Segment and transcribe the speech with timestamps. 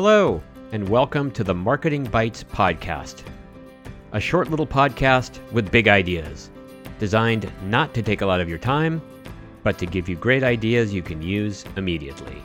[0.00, 3.24] Hello, and welcome to the Marketing Bites podcast.
[4.12, 6.50] A short little podcast with big ideas,
[7.00, 9.02] designed not to take a lot of your time,
[9.64, 12.40] but to give you great ideas you can use immediately.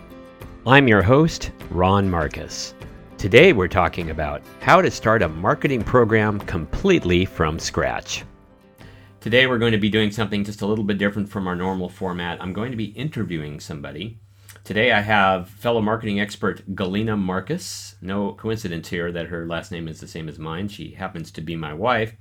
[0.65, 2.73] I'm your host, Ron Marcus.
[3.19, 8.23] Today we're talking about how to start a marketing program completely from scratch.
[9.19, 11.87] Today we're going to be doing something just a little bit different from our normal
[11.87, 12.41] format.
[12.41, 14.22] I'm going to be interviewing somebody
[14.63, 17.95] Today I have fellow marketing expert Galina Marcus.
[18.01, 20.69] No coincidence here that her last name is the same as mine.
[20.69, 22.15] She happens to be my wife.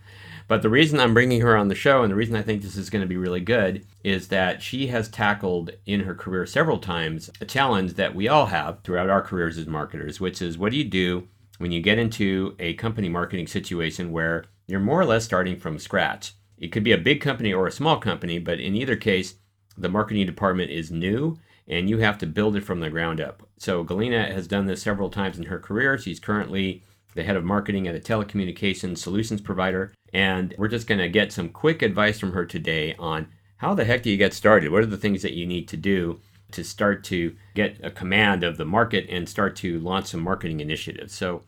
[0.49, 2.75] But the reason I'm bringing her on the show and the reason I think this
[2.75, 6.79] is going to be really good is that she has tackled in her career several
[6.79, 10.73] times a challenge that we all have throughout our careers as marketers, which is what
[10.73, 15.07] do you do when you get into a company marketing situation where you're more or
[15.07, 16.33] less starting from scratch?
[16.59, 19.37] It could be a big company or a small company, but in either case,
[19.77, 23.43] the marketing department is new and you have to build it from the ground up.
[23.59, 25.97] So Galina has done this several times in her career.
[25.97, 26.83] She's currently
[27.15, 29.93] the head of marketing at a telecommunications solutions provider.
[30.13, 33.85] And we're just going to get some quick advice from her today on how the
[33.85, 34.73] heck do you get started?
[34.73, 38.43] What are the things that you need to do to start to get a command
[38.43, 41.15] of the market and start to launch some marketing initiatives?
[41.15, 41.45] So,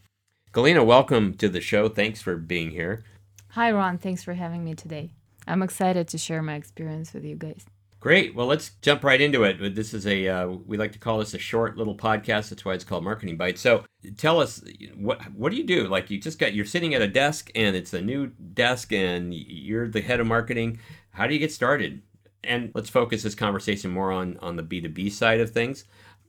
[0.52, 1.88] Galina, welcome to the show.
[1.88, 3.04] Thanks for being here.
[3.48, 3.98] Hi, Ron.
[3.98, 5.10] Thanks for having me today.
[5.46, 7.66] I'm excited to share my experience with you guys.
[8.04, 8.34] Great.
[8.34, 9.74] Well, let's jump right into it.
[9.74, 12.50] This is a uh, we like to call this a short little podcast.
[12.50, 13.62] That's why it's called Marketing Bites.
[13.62, 13.86] So,
[14.18, 14.62] tell us
[14.94, 15.88] what what do you do?
[15.88, 19.32] Like you just got you're sitting at a desk and it's a new desk and
[19.32, 20.80] you're the head of marketing.
[21.12, 22.02] How do you get started?
[22.42, 25.84] And let's focus this conversation more on on the B2B side of things.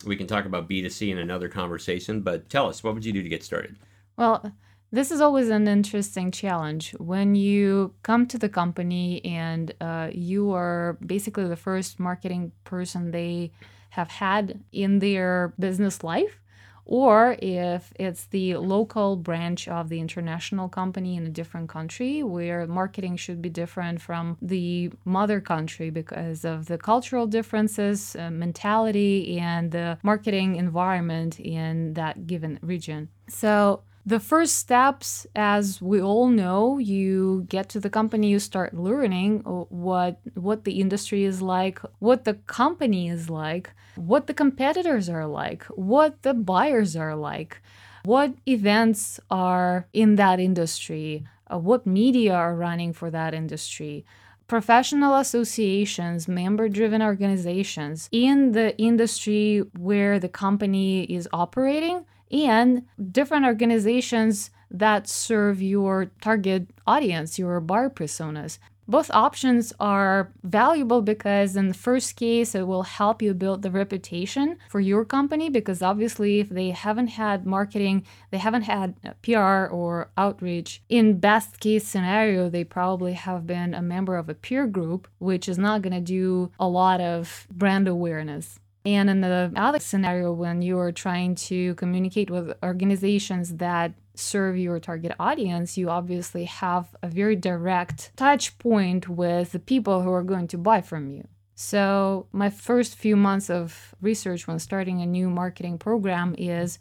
[0.06, 3.22] We can talk about B2C in another conversation, but tell us what would you do
[3.22, 3.76] to get started?
[4.16, 4.50] Well,
[4.92, 10.54] this is always an interesting challenge when you come to the company and uh, you
[10.54, 13.52] are basically the first marketing person they
[13.90, 16.40] have had in their business life
[16.86, 22.68] or if it's the local branch of the international company in a different country where
[22.68, 29.40] marketing should be different from the mother country because of the cultural differences, uh, mentality,
[29.40, 33.10] and the marketing environment in that given region.
[33.28, 38.74] So, the first steps, as we all know, you get to the company, you start
[38.76, 45.10] learning what what the industry is like, what the company is like, what the competitors
[45.10, 47.62] are like, what the buyers are like,
[48.04, 54.06] what events are in that industry, uh, what media are running for that industry.
[54.48, 62.06] Professional associations, member driven organizations in the industry where the company is operating
[62.44, 68.60] and different organizations that serve your target audience, your buyer personas.
[68.88, 73.72] Both options are valuable because, in the first case, it will help you build the
[73.72, 75.50] reputation for your company.
[75.50, 81.60] Because obviously, if they haven't had marketing, they haven't had PR or outreach, in best
[81.60, 85.82] case scenario, they probably have been a member of a peer group, which is not
[85.82, 88.60] going to do a lot of brand awareness.
[88.86, 94.58] And in the other scenario, when you are trying to communicate with organizations that serve
[94.58, 100.12] your target audience, you obviously have a very direct touch point with the people who
[100.12, 101.28] are going to buy from you.
[101.56, 106.78] So, my first few months of research when starting a new marketing program is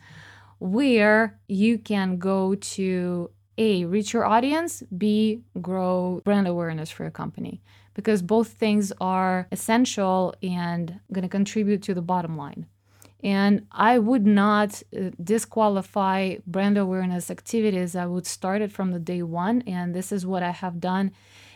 [0.58, 7.10] where you can go to A, reach your audience, B, grow brand awareness for your
[7.10, 7.60] company
[7.94, 12.66] because both things are essential and going to contribute to the bottom line.
[13.22, 17.96] And I would not uh, disqualify brand awareness activities.
[17.96, 19.62] I would start it from the day one.
[19.66, 21.12] And this is what I have done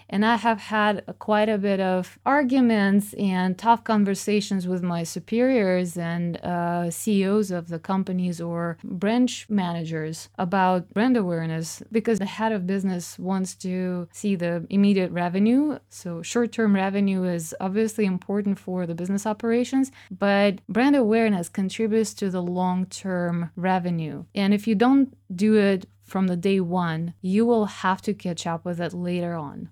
[0.08, 5.96] and I have had quite a bit of arguments and tough conversations with my superiors
[5.96, 12.52] and uh, CEOs of the companies or branch managers about brand awareness because the head
[12.52, 15.78] of business wants to see the immediate revenue.
[15.90, 22.14] So, short term revenue is obviously important for the business operations, but brand awareness contributes
[22.14, 24.24] to the long term revenue.
[24.34, 28.46] And if you don't do it from the day one, you will have to catch
[28.46, 29.68] up with it later on.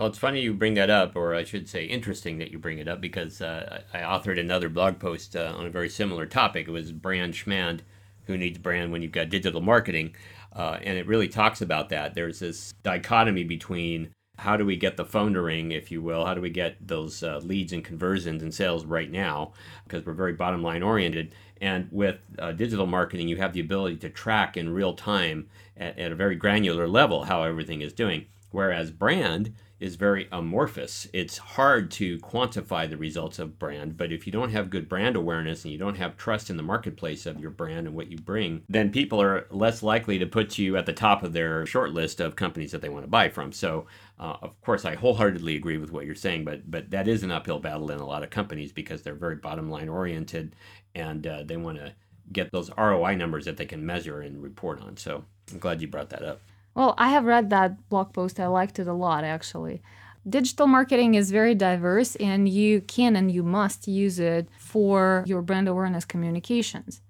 [0.00, 2.78] Well, it's funny you bring that up, or I should say, interesting that you bring
[2.78, 6.66] it up, because uh, I authored another blog post uh, on a very similar topic.
[6.66, 7.80] It was brand schmand,
[8.24, 10.16] who needs brand when you've got digital marketing,
[10.56, 12.14] uh, and it really talks about that.
[12.14, 14.08] There's this dichotomy between
[14.38, 16.76] how do we get the phone to ring, if you will, how do we get
[16.80, 19.52] those uh, leads and conversions and sales right now,
[19.84, 21.34] because we're very bottom line oriented.
[21.60, 25.98] And with uh, digital marketing, you have the ability to track in real time at,
[25.98, 28.24] at a very granular level how everything is doing.
[28.50, 31.08] Whereas brand, is very amorphous.
[31.14, 35.16] It's hard to quantify the results of brand, but if you don't have good brand
[35.16, 38.18] awareness and you don't have trust in the marketplace of your brand and what you
[38.18, 41.92] bring, then people are less likely to put you at the top of their short
[41.92, 43.52] list of companies that they want to buy from.
[43.52, 43.86] So,
[44.18, 47.30] uh, of course, I wholeheartedly agree with what you're saying, but but that is an
[47.30, 50.54] uphill battle in a lot of companies because they're very bottom line oriented
[50.94, 51.94] and uh, they want to
[52.32, 54.98] get those ROI numbers that they can measure and report on.
[54.98, 56.42] So, I'm glad you brought that up.
[56.74, 58.38] Well, I have read that blog post.
[58.38, 59.82] I liked it a lot, actually.
[60.28, 65.42] Digital marketing is very diverse, and you can and you must use it for your
[65.42, 67.00] brand awareness communications.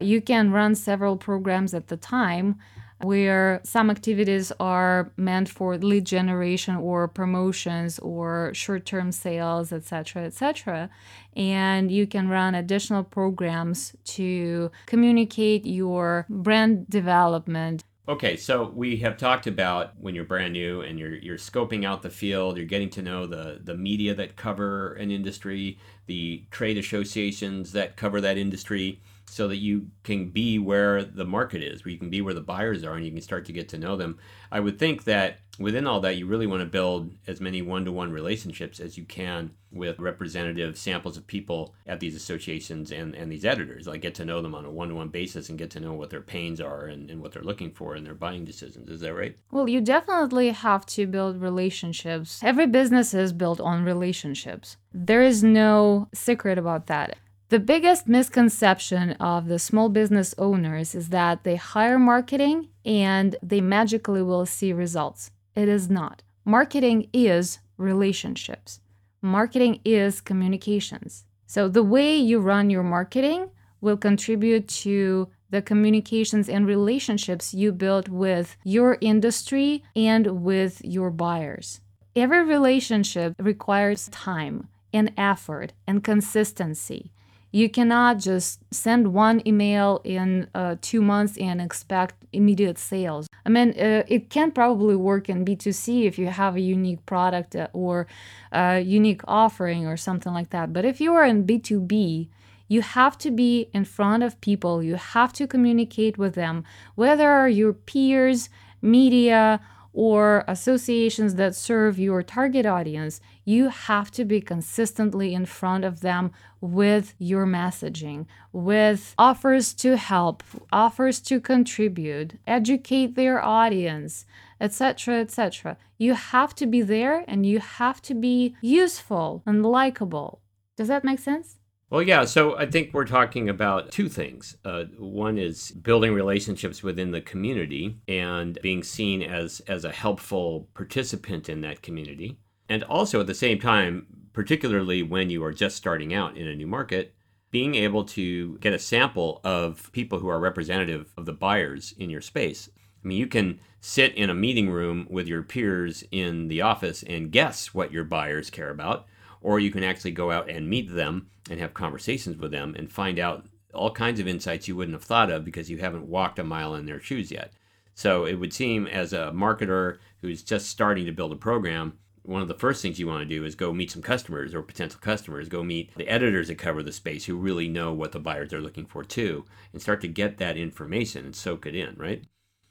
[0.00, 2.56] You can run several programs at the time
[3.04, 10.88] where some activities are meant for lead generation or promotions or short-term sales etc etc
[11.36, 19.16] and you can run additional programs to communicate your brand development Okay, so we have
[19.16, 22.90] talked about when you're brand new and you're you're scoping out the field, you're getting
[22.90, 28.36] to know the the media that cover an industry, the trade associations that cover that
[28.36, 32.34] industry so that you can be where the market is, where you can be where
[32.34, 34.18] the buyers are, and you can start to get to know them.
[34.52, 37.84] I would think that within all that, you really want to build as many one
[37.84, 43.14] to one relationships as you can with representative samples of people at these associations and,
[43.14, 43.86] and these editors.
[43.86, 45.94] Like, get to know them on a one to one basis and get to know
[45.94, 48.88] what their pains are and, and what they're looking for in their buying decisions.
[48.88, 49.36] Is that right?
[49.50, 52.40] Well, you definitely have to build relationships.
[52.42, 54.76] Every business is built on relationships.
[54.92, 57.16] There is no secret about that.
[57.54, 63.60] The biggest misconception of the small business owners is that they hire marketing and they
[63.60, 65.30] magically will see results.
[65.54, 66.24] It is not.
[66.44, 68.80] Marketing is relationships,
[69.22, 71.26] marketing is communications.
[71.46, 77.70] So, the way you run your marketing will contribute to the communications and relationships you
[77.70, 81.80] build with your industry and with your buyers.
[82.16, 87.12] Every relationship requires time and effort and consistency.
[87.54, 93.28] You cannot just send one email in uh, two months and expect immediate sales.
[93.46, 97.54] I mean, uh, it can probably work in B2C if you have a unique product
[97.54, 98.08] uh, or
[98.50, 100.72] a unique offering or something like that.
[100.72, 102.26] But if you are in B2B,
[102.66, 106.64] you have to be in front of people, you have to communicate with them,
[106.96, 108.48] whether your peers,
[108.82, 109.60] media,
[109.94, 116.00] or associations that serve your target audience, you have to be consistently in front of
[116.00, 120.42] them with your messaging, with offers to help,
[120.72, 124.26] offers to contribute, educate their audience,
[124.60, 125.76] etc., etc.
[125.96, 130.40] You have to be there and you have to be useful and likable.
[130.76, 131.58] Does that make sense?
[131.94, 132.24] Well, yeah.
[132.24, 134.56] So I think we're talking about two things.
[134.64, 140.68] Uh, one is building relationships within the community and being seen as as a helpful
[140.74, 142.36] participant in that community,
[142.68, 146.56] and also at the same time, particularly when you are just starting out in a
[146.56, 147.14] new market,
[147.52, 152.10] being able to get a sample of people who are representative of the buyers in
[152.10, 152.68] your space.
[152.74, 157.04] I mean, you can sit in a meeting room with your peers in the office
[157.04, 159.06] and guess what your buyers care about
[159.40, 162.90] or you can actually go out and meet them and have conversations with them and
[162.90, 166.38] find out all kinds of insights you wouldn't have thought of because you haven't walked
[166.38, 167.52] a mile in their shoes yet.
[167.94, 172.40] So it would seem as a marketer who's just starting to build a program, one
[172.40, 174.98] of the first things you want to do is go meet some customers or potential
[175.00, 178.52] customers, go meet the editors that cover the space who really know what the buyers
[178.52, 182.24] are looking for too, and start to get that information and soak it in, right?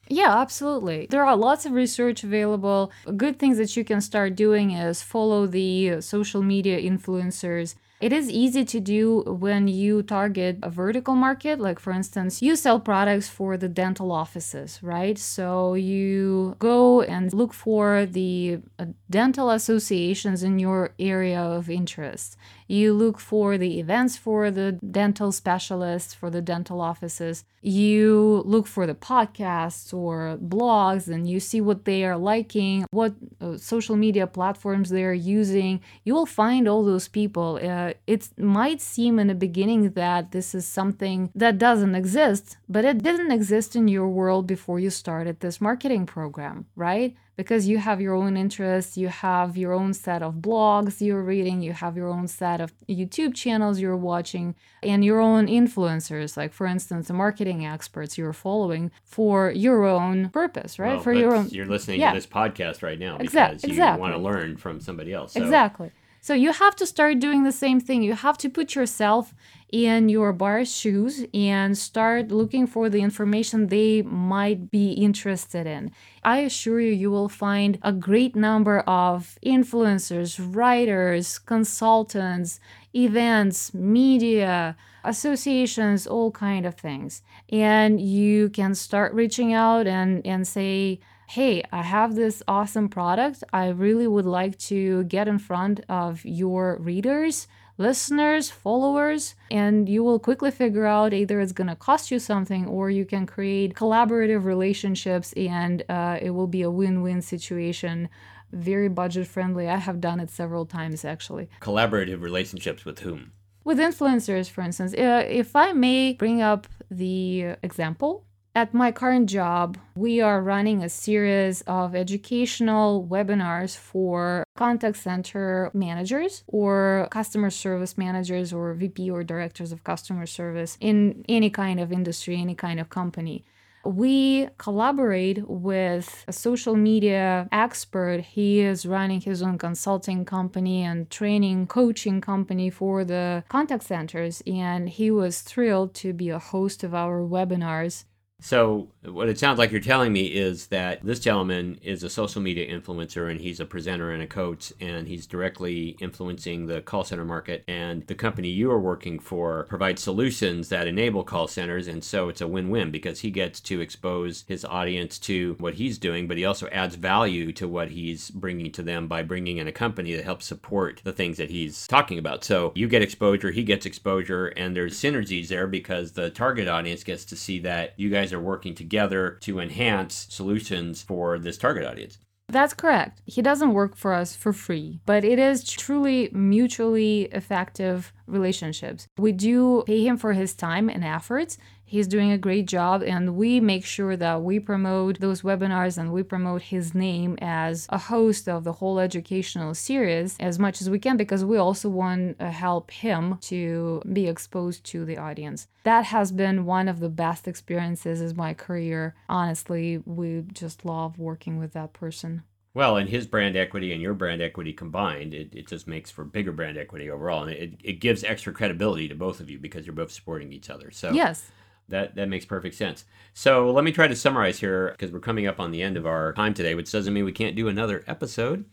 [0.10, 1.08] Yeah, absolutely.
[1.10, 2.92] There are lots of research available.
[3.16, 8.30] Good things that you can start doing is follow the social media influencers it is
[8.30, 11.58] easy to do when you target a vertical market.
[11.58, 15.18] Like, for instance, you sell products for the dental offices, right?
[15.18, 22.36] So you go and look for the uh, dental associations in your area of interest.
[22.68, 27.46] You look for the events for the dental specialists, for the dental offices.
[27.62, 33.14] You look for the podcasts or blogs and you see what they are liking, what
[33.40, 35.82] uh, social media platforms they are using.
[36.04, 37.60] You will find all those people.
[37.62, 42.86] Uh, it might seem in the beginning that this is something that doesn't exist, but
[42.86, 47.16] it didn't exist in your world before you started this marketing program, right?
[47.36, 51.62] Because you have your own interests, you have your own set of blogs you're reading,
[51.62, 56.54] you have your own set of YouTube channels you're watching, and your own influencers, like
[56.54, 60.94] for instance, the marketing experts you're following for your own purpose, right?
[60.94, 61.50] Well, for your own.
[61.50, 62.12] You're listening yeah.
[62.12, 63.70] to this podcast right now because exactly.
[63.70, 64.02] you exactly.
[64.02, 65.34] want to learn from somebody else.
[65.34, 65.42] So.
[65.42, 65.92] Exactly.
[66.24, 68.02] So you have to start doing the same thing.
[68.02, 69.34] You have to put yourself
[69.74, 75.92] in your buyer's shoes and start looking for the information they might be interested in.
[76.24, 82.62] I assure you, you will find a great number of influencers, writers, consultants,
[82.96, 87.22] events, media, associations, all kind of things.
[87.50, 93.44] And you can start reaching out and, and say, hey, I have this awesome product.
[93.52, 100.04] I really would like to get in front of your readers, listeners, followers, and you
[100.04, 103.74] will quickly figure out either it's going to cost you something or you can create
[103.74, 108.10] collaborative relationships and uh, it will be a win win situation.
[108.52, 109.68] Very budget friendly.
[109.68, 111.50] I have done it several times actually.
[111.62, 113.32] Collaborative relationships with whom?
[113.64, 114.94] With influencers, for instance.
[114.94, 118.26] Uh, if I may bring up the example,
[118.56, 125.72] at my current job, we are running a series of educational webinars for contact center
[125.74, 131.80] managers or customer service managers or VP or directors of customer service in any kind
[131.80, 133.44] of industry, any kind of company.
[133.86, 138.22] We collaborate with a social media expert.
[138.22, 144.42] He is running his own consulting company and training coaching company for the contact centers.
[144.48, 148.06] And he was thrilled to be a host of our webinars
[148.44, 152.42] so, what it sounds like you're telling me is that this gentleman is a social
[152.42, 157.06] media influencer and he's a presenter and a coach, and he's directly influencing the call
[157.06, 157.64] center market.
[157.70, 161.88] And the company you are working for provides solutions that enable call centers.
[161.88, 165.76] And so, it's a win win because he gets to expose his audience to what
[165.76, 169.56] he's doing, but he also adds value to what he's bringing to them by bringing
[169.56, 172.44] in a company that helps support the things that he's talking about.
[172.44, 177.06] So, you get exposure, he gets exposure, and there's synergies there because the target audience
[177.06, 181.86] gets to see that you guys are working together to enhance solutions for this target
[181.86, 182.18] audience.
[182.50, 183.22] That's correct.
[183.26, 189.08] He doesn't work for us for free, but it is truly mutually effective relationships.
[189.18, 191.58] We do pay him for his time and efforts,
[191.94, 196.12] He's doing a great job, and we make sure that we promote those webinars and
[196.12, 200.90] we promote his name as a host of the whole educational series as much as
[200.90, 205.68] we can because we also want to help him to be exposed to the audience.
[205.84, 209.14] That has been one of the best experiences in my career.
[209.30, 212.42] Honestly, we just love working with that person.
[212.74, 216.24] Well, and his brand equity and your brand equity combined, it, it just makes for
[216.24, 217.44] bigger brand equity overall.
[217.44, 220.72] And it, it gives extra credibility to both of you because you're both supporting each
[220.72, 220.90] other.
[220.90, 221.52] So, yes.
[221.90, 223.06] That that makes perfect sense.
[223.34, 226.06] So let me try to summarize here because we're coming up on the end of
[226.06, 228.66] our time today, which doesn't mean we can't do another episode.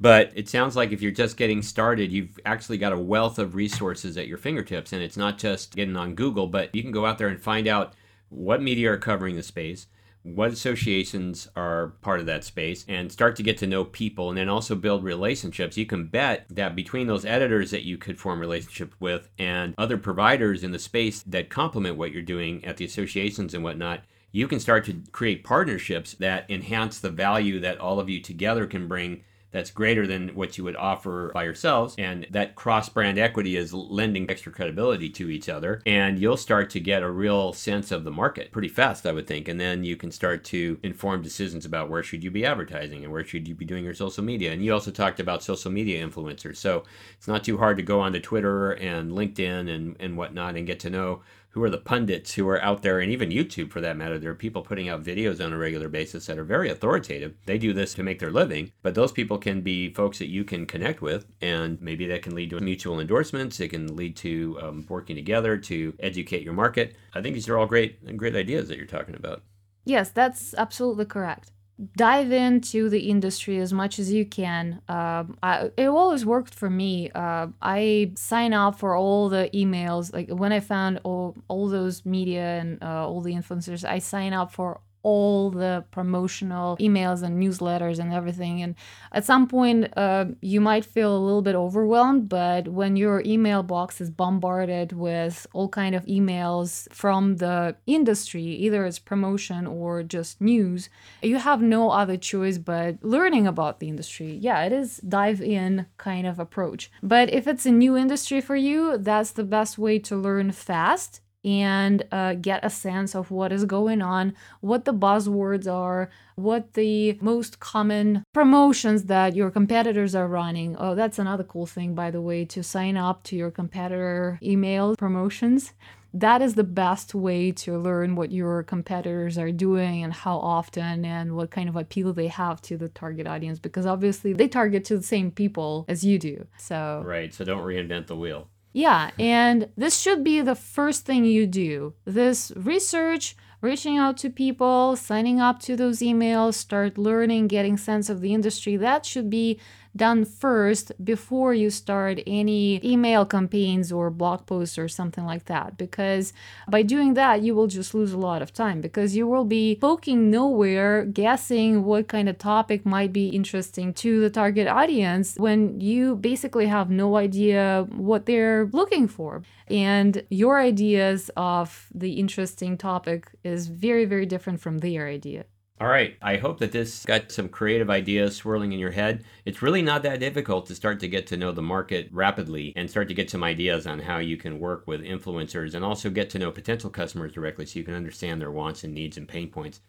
[0.00, 3.54] But it sounds like if you're just getting started, you've actually got a wealth of
[3.54, 7.06] resources at your fingertips, and it's not just getting on Google, but you can go
[7.06, 7.94] out there and find out
[8.28, 9.86] what media are covering the space
[10.22, 14.38] what associations are part of that space and start to get to know people and
[14.38, 15.76] then also build relationships.
[15.76, 19.96] You can bet that between those editors that you could form relationships with and other
[19.96, 24.46] providers in the space that complement what you're doing at the associations and whatnot you
[24.46, 28.86] can start to create partnerships that enhance the value that all of you together can
[28.86, 31.94] bring that's greater than what you would offer by yourselves.
[31.98, 35.82] And that cross brand equity is lending extra credibility to each other.
[35.86, 39.26] And you'll start to get a real sense of the market pretty fast, I would
[39.26, 39.48] think.
[39.48, 43.12] And then you can start to inform decisions about where should you be advertising and
[43.12, 44.52] where should you be doing your social media.
[44.52, 46.56] And you also talked about social media influencers.
[46.56, 46.84] So
[47.16, 50.80] it's not too hard to go onto Twitter and LinkedIn and, and whatnot and get
[50.80, 53.96] to know who are the pundits who are out there, and even YouTube for that
[53.96, 54.18] matter.
[54.18, 57.34] There are people putting out videos on a regular basis that are very authoritative.
[57.46, 60.44] They do this to make their living, but those people can be folks that you
[60.44, 63.60] can connect with, and maybe that can lead to mutual endorsements.
[63.60, 66.96] It can lead to um, working together to educate your market.
[67.14, 69.42] I think these are all great, great ideas that you're talking about.
[69.84, 71.50] Yes, that's absolutely correct
[71.96, 74.82] dive into the industry as much as you can.
[74.88, 77.10] Uh, I, it always worked for me.
[77.14, 80.12] Uh, I sign up for all the emails.
[80.12, 84.32] Like when I found all, all those media and uh, all the influencers, I sign
[84.32, 88.62] up for all the promotional emails and newsletters and everything.
[88.64, 88.74] And
[89.12, 93.62] at some point uh, you might feel a little bit overwhelmed but when your email
[93.62, 100.02] box is bombarded with all kind of emails from the industry either it's promotion or
[100.02, 100.90] just news
[101.22, 104.32] you have no other choice but learning about the industry.
[104.48, 106.90] Yeah it is dive in kind of approach.
[107.02, 111.20] But if it's a new industry for you that's the best way to learn fast
[111.48, 116.74] and uh, get a sense of what is going on, what the buzzwords are, what
[116.74, 120.76] the most common promotions that your competitors are running.
[120.78, 124.94] Oh, that's another cool thing, by the way, to sign up to your competitor email
[124.96, 125.72] promotions
[126.14, 131.04] that is the best way to learn what your competitors are doing and how often
[131.04, 134.84] and what kind of appeal they have to the target audience because obviously they target
[134.86, 136.46] to the same people as you do.
[136.56, 138.48] So Right, so don't reinvent the wheel.
[138.78, 141.94] Yeah, and this should be the first thing you do.
[142.04, 148.08] This research, reaching out to people, signing up to those emails, start learning, getting sense
[148.08, 149.58] of the industry, that should be
[149.96, 155.76] done first before you start any email campaigns or blog posts or something like that.
[155.76, 156.32] Because
[156.68, 159.76] by doing that, you will just lose a lot of time because you will be
[159.80, 165.80] poking nowhere, guessing what kind of topic might be interesting to the target audience when
[165.80, 169.42] you basically have no idea what they're looking for.
[169.68, 175.44] And your ideas of the interesting topic is very, very different from their idea.
[175.80, 176.16] All right.
[176.20, 179.22] I hope that this got some creative ideas swirling in your head.
[179.44, 182.90] It's really not that difficult to start to get to know the market rapidly and
[182.90, 186.30] start to get some ideas on how you can work with influencers and also get
[186.30, 189.50] to know potential customers directly so you can understand their wants and needs and pain
[189.50, 189.80] points.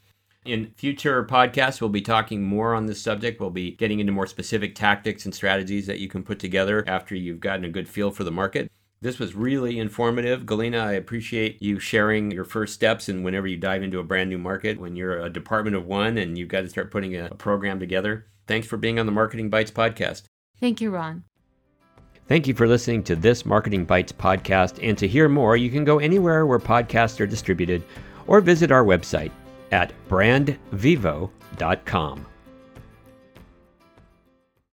[0.46, 3.40] In future podcasts, we'll be talking more on this subject.
[3.40, 7.16] We'll be getting into more specific tactics and strategies that you can put together after
[7.16, 8.72] you've gotten a good feel for the market.
[9.02, 10.42] This was really informative.
[10.42, 14.30] Galina, I appreciate you sharing your first steps and whenever you dive into a brand
[14.30, 17.30] new market, when you're a department of one and you've got to start putting a,
[17.36, 18.26] program together.
[18.46, 20.24] Thanks for being on the Marketing Bites podcast.
[20.60, 21.24] Thank you, Ron.
[22.28, 24.86] Thank you for listening to this Marketing Bites podcast.
[24.86, 27.84] And to hear more, you can go anywhere where podcasts are distributed
[28.28, 29.32] or visit our website
[29.72, 32.26] at brandvivo.com.